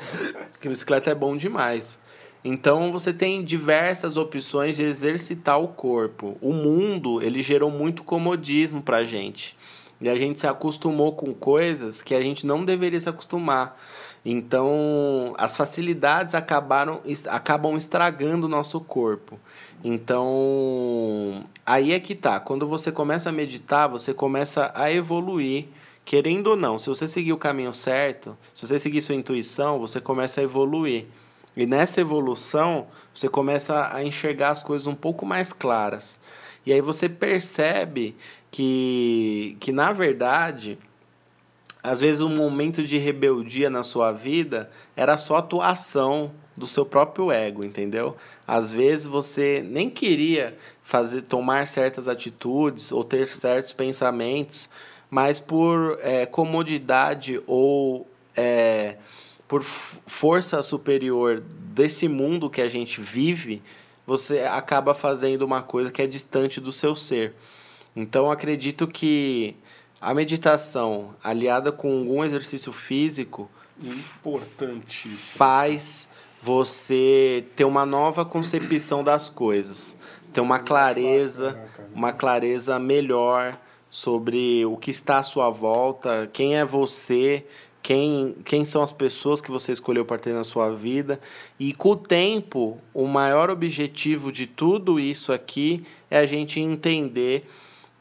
[0.52, 1.98] Porque bicicleta é bom demais.
[2.44, 6.38] Então você tem diversas opções de exercitar o corpo.
[6.40, 9.58] O mundo, ele gerou muito comodismo pra gente.
[10.00, 13.82] E a gente se acostumou com coisas que a gente não deveria se acostumar.
[14.26, 19.40] Então, as facilidades acabaram, acabam estragando o nosso corpo.
[19.84, 22.40] Então, aí é que tá.
[22.40, 25.68] Quando você começa a meditar, você começa a evoluir.
[26.04, 30.02] Querendo ou não, se você seguir o caminho certo, se você seguir sua intuição, você
[30.02, 31.06] começa a evoluir.
[31.56, 36.20] E nessa evolução, você começa a enxergar as coisas um pouco mais claras.
[36.66, 38.16] E aí você percebe
[38.52, 40.78] que, que na verdade,
[41.86, 47.32] às vezes um momento de rebeldia na sua vida era só atuação do seu próprio
[47.32, 48.16] ego, entendeu?
[48.48, 54.68] Às vezes você nem queria fazer tomar certas atitudes ou ter certos pensamentos,
[55.12, 58.96] mas por é, comodidade ou é,
[59.48, 63.62] por força superior desse mundo que a gente vive,
[64.08, 67.36] você acaba fazendo uma coisa que é distante do seu ser.
[67.96, 69.56] Então acredito que
[70.06, 73.50] a meditação, aliada com algum exercício físico,
[73.82, 76.08] importantíssimo, faz
[76.44, 79.98] você ter uma nova concepção das coisas,
[80.32, 81.60] ter uma clareza,
[81.92, 83.58] uma clareza melhor
[83.90, 87.44] sobre o que está à sua volta, quem é você,
[87.82, 91.20] quem, quem são as pessoas que você escolheu para ter na sua vida.
[91.60, 97.48] E com o tempo, o maior objetivo de tudo isso aqui é a gente entender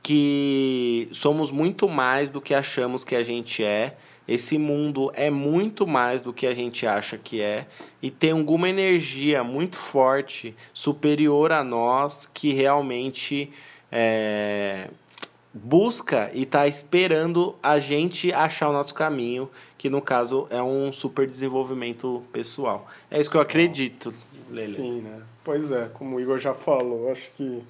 [0.05, 3.97] que somos muito mais do que achamos que a gente é.
[4.29, 7.67] Esse mundo é muito mais do que a gente acha que é
[8.03, 13.51] e tem alguma energia muito forte, superior a nós, que realmente
[13.91, 14.89] é,
[15.53, 19.49] busca e está esperando a gente achar o nosso caminho,
[19.79, 22.87] que no caso é um super desenvolvimento pessoal.
[23.11, 24.13] É isso que eu acredito,
[24.51, 24.77] Lele.
[24.77, 25.23] Sim, né?
[25.43, 27.63] Pois é, como o Igor já falou, acho que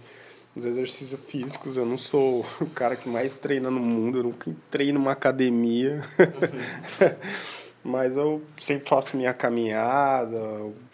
[0.56, 4.48] os exercícios físicos, eu não sou o cara que mais treina no mundo, eu nunca
[4.48, 6.02] entrei numa academia.
[7.82, 10.38] Mas eu sempre faço minha caminhada,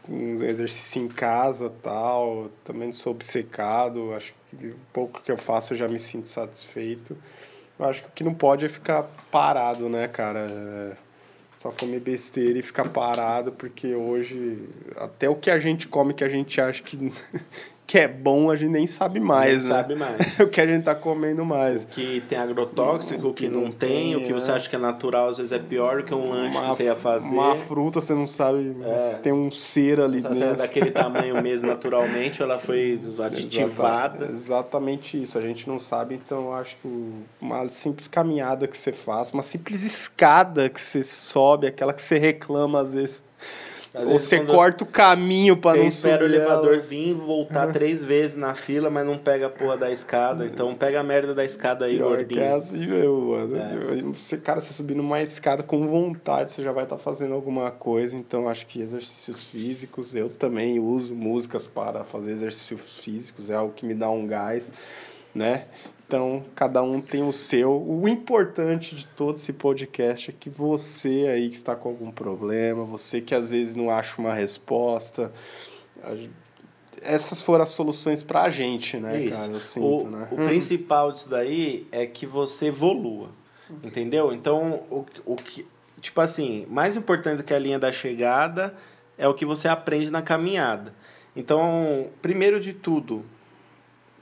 [0.08, 2.50] um exercício em casa tal.
[2.64, 7.16] Também sou obcecado, acho que o pouco que eu faço eu já me sinto satisfeito.
[7.78, 10.48] Eu acho que o que não pode é ficar parado, né, cara?
[10.50, 10.96] É
[11.60, 16.24] só comer besteira e ficar parado, porque hoje até o que a gente come que
[16.24, 17.12] a gente acha que,
[17.90, 19.68] que é bom, a gente nem sabe mais, nem né?
[19.68, 20.38] sabe mais.
[20.38, 21.82] o que a gente tá comendo mais.
[21.82, 24.58] O que tem agrotóxico, o que, não, não, tem, o que você né?
[24.58, 26.94] acha que é natural, às vezes é pior que um lanche uma, que você ia
[26.94, 27.34] fazer.
[27.34, 28.98] Uma fruta, você não sabe é.
[29.00, 30.36] se tem um ser ali dentro.
[30.36, 34.26] Se é daquele tamanho mesmo naturalmente, ou ela foi aditivada.
[34.30, 39.32] Exatamente isso, a gente não sabe, então acho que uma simples caminhada que você faz,
[39.32, 43.24] uma simples escada que você sobe, aquela que você reclama às vezes
[43.94, 45.92] às Ou você corta o caminho para não subir.
[45.92, 46.82] Você espera o elevador ela.
[46.82, 50.46] vir voltar três vezes na fila, mas não pega a porra da escada.
[50.46, 52.40] Então pega a merda da escada aí, Pior gordinho.
[52.40, 53.56] Que é assim meu mano.
[53.56, 54.02] É.
[54.12, 57.70] Você, cara, você subir numa escada com vontade, você já vai estar tá fazendo alguma
[57.70, 58.14] coisa.
[58.14, 63.72] Então acho que exercícios físicos, eu também uso músicas para fazer exercícios físicos, é algo
[63.74, 64.70] que me dá um gás
[65.34, 65.66] né?
[66.06, 67.70] Então, cada um tem o seu.
[67.70, 72.84] O importante de todo esse podcast é que você aí que está com algum problema,
[72.84, 75.32] você que às vezes não acha uma resposta,
[77.02, 79.38] essas foram as soluções para a gente, né, Isso.
[79.38, 79.52] cara?
[79.52, 80.28] Eu sinto, o, né?
[80.30, 83.30] o principal disso daí é que você evolua,
[83.82, 84.32] entendeu?
[84.32, 85.66] Então, o, o que
[86.00, 88.74] tipo assim, mais importante do que a linha da chegada
[89.18, 90.94] é o que você aprende na caminhada.
[91.36, 93.24] Então, primeiro de tudo,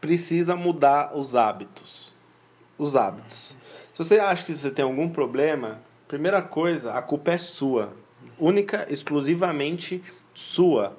[0.00, 2.12] precisa mudar os hábitos.
[2.78, 3.56] Os hábitos.
[3.92, 7.92] Se você acha que você tem algum problema, primeira coisa, a culpa é sua.
[8.38, 10.02] Única, exclusivamente
[10.34, 10.96] sua.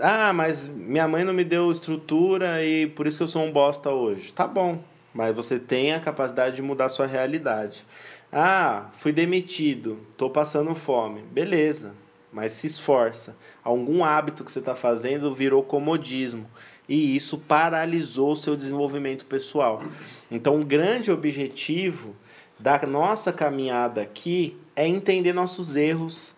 [0.00, 3.52] Ah, mas minha mãe não me deu estrutura e por isso que eu sou um
[3.52, 4.32] bosta hoje.
[4.32, 4.82] Tá bom,
[5.12, 7.84] mas você tem a capacidade de mudar sua realidade.
[8.32, 11.22] Ah, fui demitido, tô passando fome.
[11.22, 11.94] Beleza,
[12.32, 13.36] mas se esforça.
[13.62, 16.50] Algum hábito que você está fazendo virou comodismo
[16.88, 19.82] e isso paralisou o seu desenvolvimento pessoal.
[20.30, 22.14] Então, um grande objetivo
[22.58, 26.34] da nossa caminhada aqui é entender nossos erros,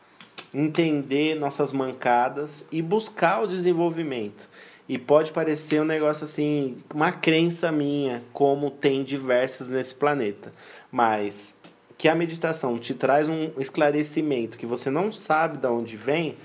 [0.52, 4.48] entender nossas mancadas e buscar o desenvolvimento.
[4.88, 10.52] E pode parecer um negócio assim, uma crença minha, como tem diversas nesse planeta.
[10.92, 11.58] Mas
[11.98, 16.36] que a meditação te traz um esclarecimento que você não sabe de onde vem,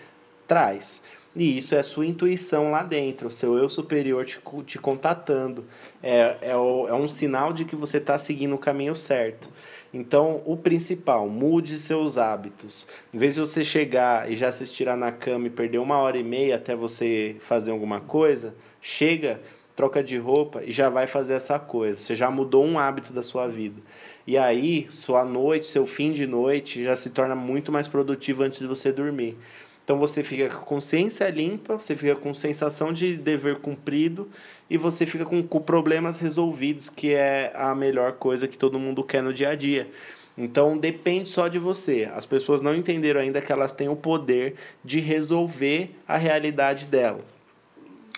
[0.48, 1.04] traz.
[1.36, 5.64] E isso é a sua intuição lá dentro, o seu eu superior te, te contatando.
[6.04, 9.50] É, é, o, é um sinal de que você está seguindo o caminho certo.
[9.94, 12.86] Então, o principal, mude seus hábitos.
[13.14, 16.18] Em vez de você chegar e já se estirar na cama e perder uma hora
[16.18, 19.42] e meia até você fazer alguma coisa, chega,
[19.76, 22.00] troca de roupa e já vai fazer essa coisa.
[22.00, 23.82] Você já mudou um hábito da sua vida.
[24.28, 28.60] E aí, sua noite, seu fim de noite já se torna muito mais produtivo antes
[28.60, 29.38] de você dormir.
[29.84, 34.30] Então você fica com consciência limpa, você fica com sensação de dever cumprido
[34.70, 39.04] e você fica com, com problemas resolvidos, que é a melhor coisa que todo mundo
[39.04, 39.90] quer no dia a dia.
[40.38, 42.10] Então depende só de você.
[42.16, 47.40] As pessoas não entenderam ainda que elas têm o poder de resolver a realidade delas.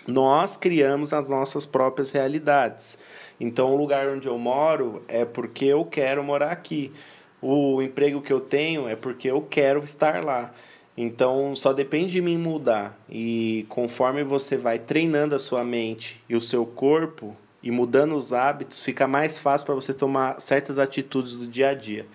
[0.06, 2.98] Nós criamos as nossas próprias realidades.
[3.40, 6.92] Então o lugar onde eu moro é porque eu quero morar aqui.
[7.40, 10.54] O emprego que eu tenho é porque eu quero estar lá.
[10.96, 12.98] Então só depende de mim mudar.
[13.10, 18.32] E conforme você vai treinando a sua mente e o seu corpo e mudando os
[18.32, 22.06] hábitos, fica mais fácil para você tomar certas atitudes do dia a dia.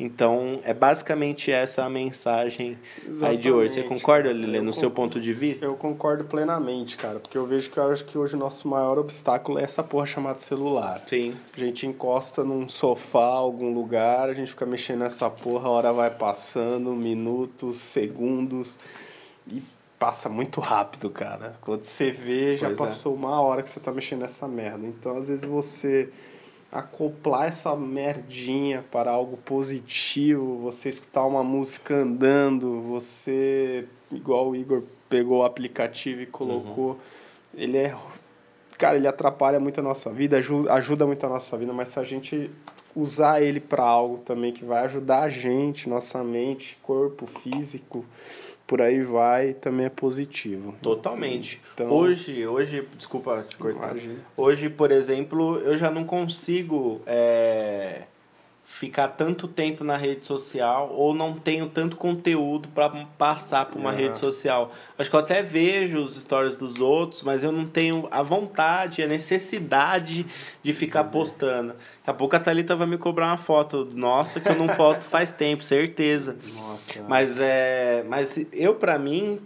[0.00, 3.74] Então, é basicamente essa a mensagem Exatamente, aí de hoje.
[3.74, 5.66] Você concorda, Lili, no seu ponto de vista?
[5.66, 7.20] Eu concordo plenamente, cara.
[7.20, 10.06] Porque eu vejo que eu acho que hoje o nosso maior obstáculo é essa porra
[10.06, 11.02] chamada celular.
[11.04, 11.34] Sim.
[11.54, 15.92] A gente encosta num sofá, algum lugar, a gente fica mexendo nessa porra, a hora
[15.92, 18.78] vai passando, minutos, segundos.
[19.52, 19.62] E
[19.98, 21.56] passa muito rápido, cara.
[21.60, 22.82] Quando você vê, já pois é.
[22.82, 23.16] passou é.
[23.16, 24.86] uma hora que você tá mexendo nessa merda.
[24.86, 26.08] Então, às vezes você
[26.72, 34.82] acoplar essa merdinha para algo positivo, você escutar uma música andando, você, igual o Igor
[35.08, 36.96] pegou o aplicativo e colocou, uhum.
[37.54, 37.96] ele é.
[38.78, 41.98] Cara, ele atrapalha muito a nossa vida, ajuda, ajuda muito a nossa vida, mas se
[41.98, 42.50] a gente
[42.94, 48.04] usar ele para algo também que vai ajudar a gente, nossa mente, corpo, físico,
[48.70, 50.76] por aí vai, também é positivo.
[50.80, 51.60] Totalmente.
[51.74, 53.90] Então, hoje, hoje, desculpa te cortar.
[53.90, 54.20] Imagina.
[54.36, 58.02] Hoje, por exemplo, eu já não consigo é,
[58.70, 63.92] ficar tanto tempo na rede social ou não tenho tanto conteúdo para passar para uma
[63.92, 63.96] é.
[63.96, 64.72] rede social.
[64.96, 69.02] Acho que eu até vejo os stories dos outros, mas eu não tenho a vontade,
[69.02, 70.24] a necessidade
[70.62, 71.70] de ficar postando.
[71.72, 75.02] Daqui a pouco a Thalita vai me cobrar uma foto nossa que eu não posto
[75.10, 76.38] faz tempo, certeza.
[76.54, 77.02] Nossa.
[77.08, 79.40] Mas é, mas eu para mim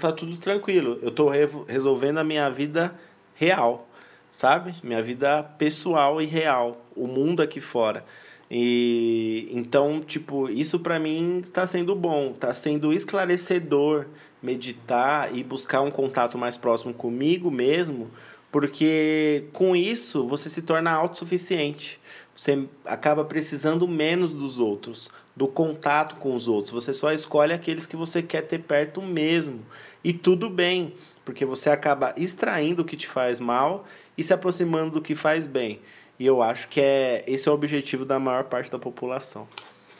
[0.00, 0.96] tá tudo tranquilo.
[1.02, 1.28] Eu tô
[1.66, 2.94] resolvendo a minha vida
[3.34, 3.88] real,
[4.30, 4.76] sabe?
[4.82, 8.04] Minha vida pessoal e real, o mundo aqui fora.
[8.50, 14.06] E então, tipo, isso para mim tá sendo bom, tá sendo esclarecedor
[14.42, 18.10] meditar e buscar um contato mais próximo comigo mesmo,
[18.50, 22.00] porque com isso você se torna autossuficiente.
[22.34, 26.72] Você acaba precisando menos dos outros, do contato com os outros.
[26.72, 29.60] Você só escolhe aqueles que você quer ter perto mesmo.
[30.02, 30.94] E tudo bem,
[31.24, 33.84] porque você acaba extraindo o que te faz mal
[34.16, 35.80] e se aproximando do que faz bem.
[36.20, 39.48] E eu acho que é esse é o objetivo da maior parte da população.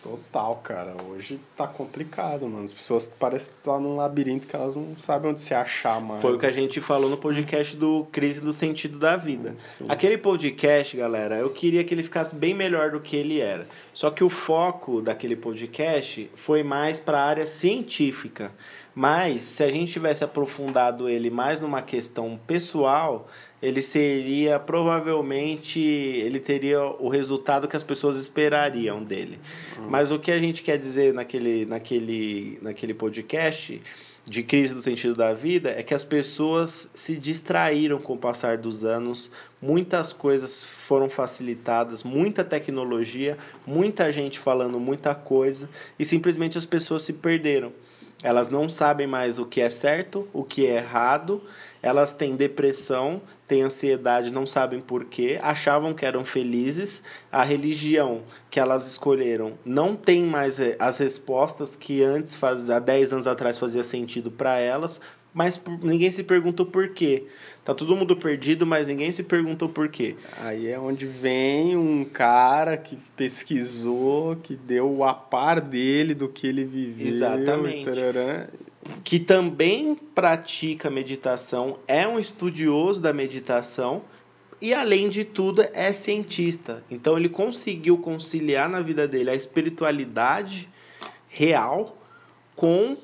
[0.03, 0.95] Total, cara.
[1.09, 2.65] Hoje tá complicado, mano.
[2.65, 6.21] As pessoas parecem estar num labirinto que elas não sabem onde se achar mais.
[6.21, 9.57] Foi o que a gente falou no podcast do Crise do Sentido da Vida.
[9.59, 9.87] Sim.
[9.89, 13.67] Aquele podcast, galera, eu queria que ele ficasse bem melhor do que ele era.
[13.95, 18.53] Só que o foco daquele podcast foi mais para a área científica.
[18.95, 23.29] Mas se a gente tivesse aprofundado ele mais numa questão pessoal,
[23.63, 29.39] ele seria provavelmente ele teria o resultado que as pessoas esperariam dele.
[29.79, 29.89] Uhum.
[29.91, 33.81] Mas o que a gente quer dizer naquele, naquele, naquele podcast
[34.25, 38.59] de crise do sentido da vida é que as pessoas se distraíram com o passar
[38.59, 39.31] dos anos,
[39.61, 43.37] muitas coisas foram facilitadas, muita tecnologia,
[43.67, 47.73] muita gente falando muita coisa e simplesmente as pessoas se perderam.
[48.23, 51.43] Elas não sabem mais o que é certo, o que é errado,
[51.83, 57.03] elas têm depressão, têm ansiedade, não sabem porquê, achavam que eram felizes.
[57.33, 62.79] A religião que elas escolheram não tem mais eh, as respostas que antes, faz, há
[62.79, 65.01] 10 anos atrás, fazia sentido para elas,
[65.35, 67.25] mas ninguém se perguntou por quê.
[67.65, 70.15] Tá todo mundo perdido, mas ninguém se perguntou por quê.
[70.41, 76.47] Aí é onde vem um cara que pesquisou, que deu a par dele do que
[76.47, 77.09] ele viveu.
[77.09, 77.85] Exatamente.
[77.85, 78.49] tarará.
[79.05, 84.03] Que também pratica meditação, é um estudioso da meditação
[84.61, 86.83] e, além de tudo, é cientista.
[86.91, 90.69] Então, ele conseguiu conciliar na vida dele a espiritualidade
[91.29, 91.97] real
[92.57, 92.97] com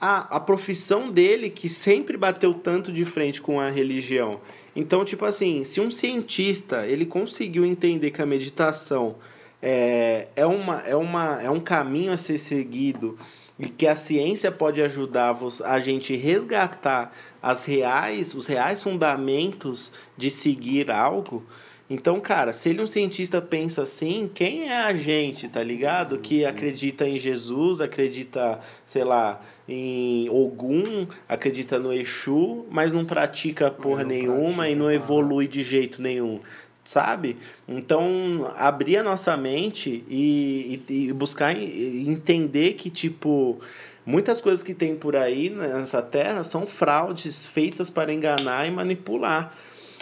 [0.00, 4.40] a, a profissão dele que sempre bateu tanto de frente com a religião.
[4.74, 9.16] Então, tipo assim, se um cientista ele conseguiu entender que a meditação
[9.62, 13.16] é, é, uma, é, uma, é um caminho a ser seguido
[13.62, 20.32] e que a ciência pode ajudar a gente resgatar as reais, os reais fundamentos de
[20.32, 21.46] seguir algo.
[21.88, 26.18] Então, cara, se ele um cientista pensa assim, quem é a gente, tá ligado?
[26.18, 33.70] Que acredita em Jesus, acredita, sei lá, em Ogum, acredita no Exu, mas não pratica
[33.70, 36.40] porra não nenhuma pratica, e não evolui de jeito nenhum.
[36.84, 37.36] Sabe?
[37.68, 43.60] Então, abrir a nossa mente e, e, e buscar e- entender que, tipo,
[44.04, 49.56] muitas coisas que tem por aí nessa terra são fraudes feitas para enganar e manipular.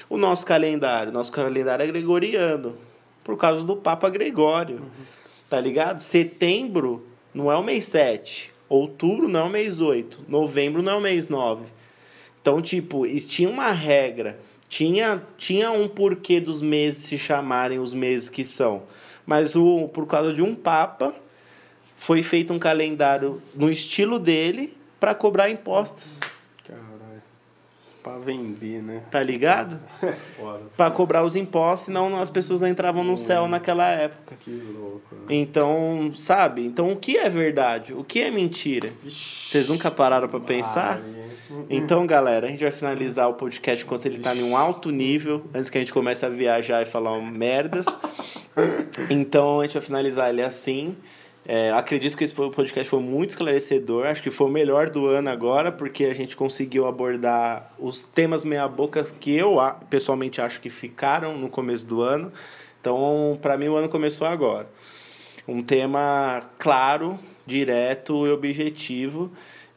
[0.09, 2.77] O nosso calendário, nosso calendário é gregoriano,
[3.23, 4.83] por causa do Papa Gregório.
[5.49, 6.01] Tá ligado?
[6.01, 10.97] Setembro não é o mês 7, outubro não é o mês 8, novembro não é
[10.97, 11.65] o mês 9.
[12.41, 14.41] Então, tipo, tinha uma regra,
[14.71, 18.85] tinha, tinha um porquê dos meses se chamarem os meses que são.
[19.27, 21.13] Mas o, por causa de um papa,
[21.99, 26.21] foi feito um calendário no estilo dele para cobrar impostos.
[26.65, 27.21] Caralho.
[28.01, 29.03] Pra vender, né?
[29.11, 29.79] Tá ligado?
[30.39, 30.63] Foda.
[30.77, 34.37] Para cobrar os impostos, senão as pessoas não entravam no céu naquela época.
[34.39, 35.17] Que louco.
[35.17, 35.27] Né?
[35.31, 36.65] Então, sabe?
[36.65, 37.93] Então, o que é verdade?
[37.93, 38.93] O que é mentira?
[39.01, 41.03] Vocês nunca pararam para pensar?
[41.05, 41.30] Aí,
[41.69, 45.45] Então, galera, a gente vai finalizar o podcast enquanto ele tá em um alto nível,
[45.53, 47.87] antes que a gente comece a viajar e falar um merdas.
[49.09, 50.97] Então, a gente vai finalizar ele assim.
[51.45, 54.07] É, acredito que esse podcast foi muito esclarecedor.
[54.07, 58.45] Acho que foi o melhor do ano agora, porque a gente conseguiu abordar os temas
[58.45, 59.57] meia-bocas que eu
[59.89, 62.33] pessoalmente acho que ficaram no começo do ano.
[62.81, 64.69] Então, para mim, o ano começou agora.
[65.49, 69.33] Um tema claro, direto e objetivo.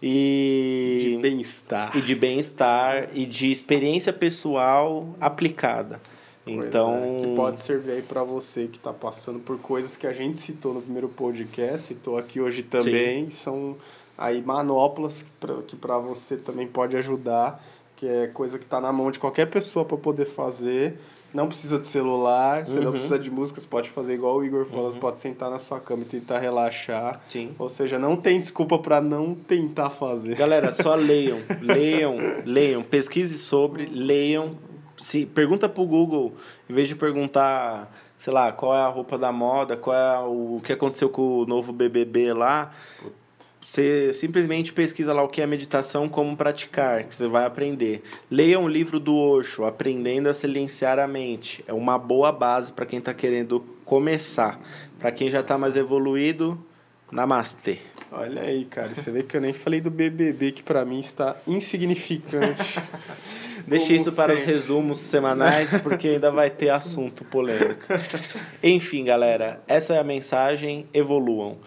[0.06, 1.96] E De bem-estar.
[1.98, 6.02] e de bem-estar e de experiência pessoal aplicada.
[6.44, 10.06] Pois Então, é, que pode servir aí pra você que tá passando por coisas que
[10.06, 13.78] a gente citou no primeiro podcast, citou aqui hoje também, são
[14.18, 15.26] aí manoplas
[15.68, 17.64] que para você também pode ajudar,
[17.96, 20.96] que é coisa que tá na mão de qualquer pessoa para poder fazer.
[21.34, 22.92] Não precisa de celular, você não Uhum.
[22.92, 25.80] precisa de música, você pode fazer igual o Igor falou, você pode sentar na sua
[25.80, 27.20] cama e tentar relaxar.
[27.28, 27.56] Sim.
[27.58, 30.36] Ou seja, não tem desculpa para não tentar fazer.
[30.36, 34.52] galera, só leiam, leiam, leiam, pesquise sobre, leiam.
[34.98, 36.34] Se pergunta pro Google,
[36.70, 40.58] em vez de perguntar, sei lá, qual é a roupa da moda, qual é o,
[40.58, 42.72] o que aconteceu com o novo BBB lá,
[43.66, 48.04] você simplesmente pesquisa lá o que é meditação, como praticar, que você vai aprender.
[48.30, 51.64] Leia um livro do Osho, Aprendendo a Silenciar a Mente.
[51.68, 54.60] É uma boa base para quem está querendo começar.
[55.00, 56.58] Para quem já está mais evoluído,
[57.12, 57.80] namastê.
[58.12, 61.36] Olha aí, cara, você vê que eu nem falei do BBB, que para mim está
[61.48, 62.80] insignificante.
[63.66, 67.86] Deixe isso para os resumos semanais, porque ainda vai ter assunto polêmico.
[68.62, 70.86] Enfim, galera, essa é a mensagem.
[70.94, 71.58] Evoluam.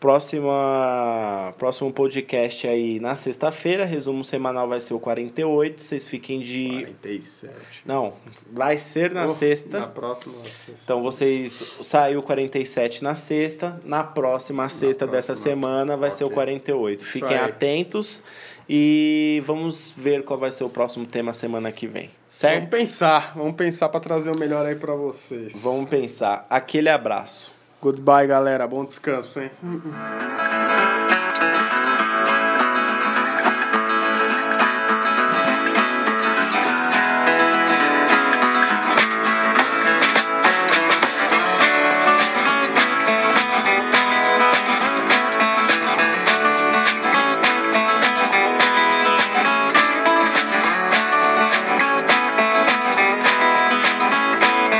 [0.00, 3.84] Próxima, próximo podcast aí na sexta-feira.
[3.84, 5.82] Resumo semanal vai ser o 48.
[5.82, 6.86] Vocês fiquem de.
[6.86, 7.82] 47.
[7.84, 8.14] Não,
[8.50, 9.80] vai ser na Oh, sexta.
[9.80, 10.72] Na próxima sexta.
[10.82, 16.28] Então vocês saiu 47 na sexta, na próxima sexta dessa próxima semana vai ser o
[16.28, 16.34] ok.
[16.34, 17.04] 48.
[17.04, 18.22] Fiquem atentos
[18.68, 22.04] e vamos ver qual vai ser o próximo tema semana que vem.
[22.06, 22.70] Vamos Certo?
[22.70, 25.62] pensar, vamos pensar para trazer o melhor aí para vocês.
[25.62, 26.46] Vamos pensar.
[26.48, 27.59] Aquele abraço.
[27.80, 28.66] Goodbye, galera.
[28.66, 29.50] Bom descanso, hein?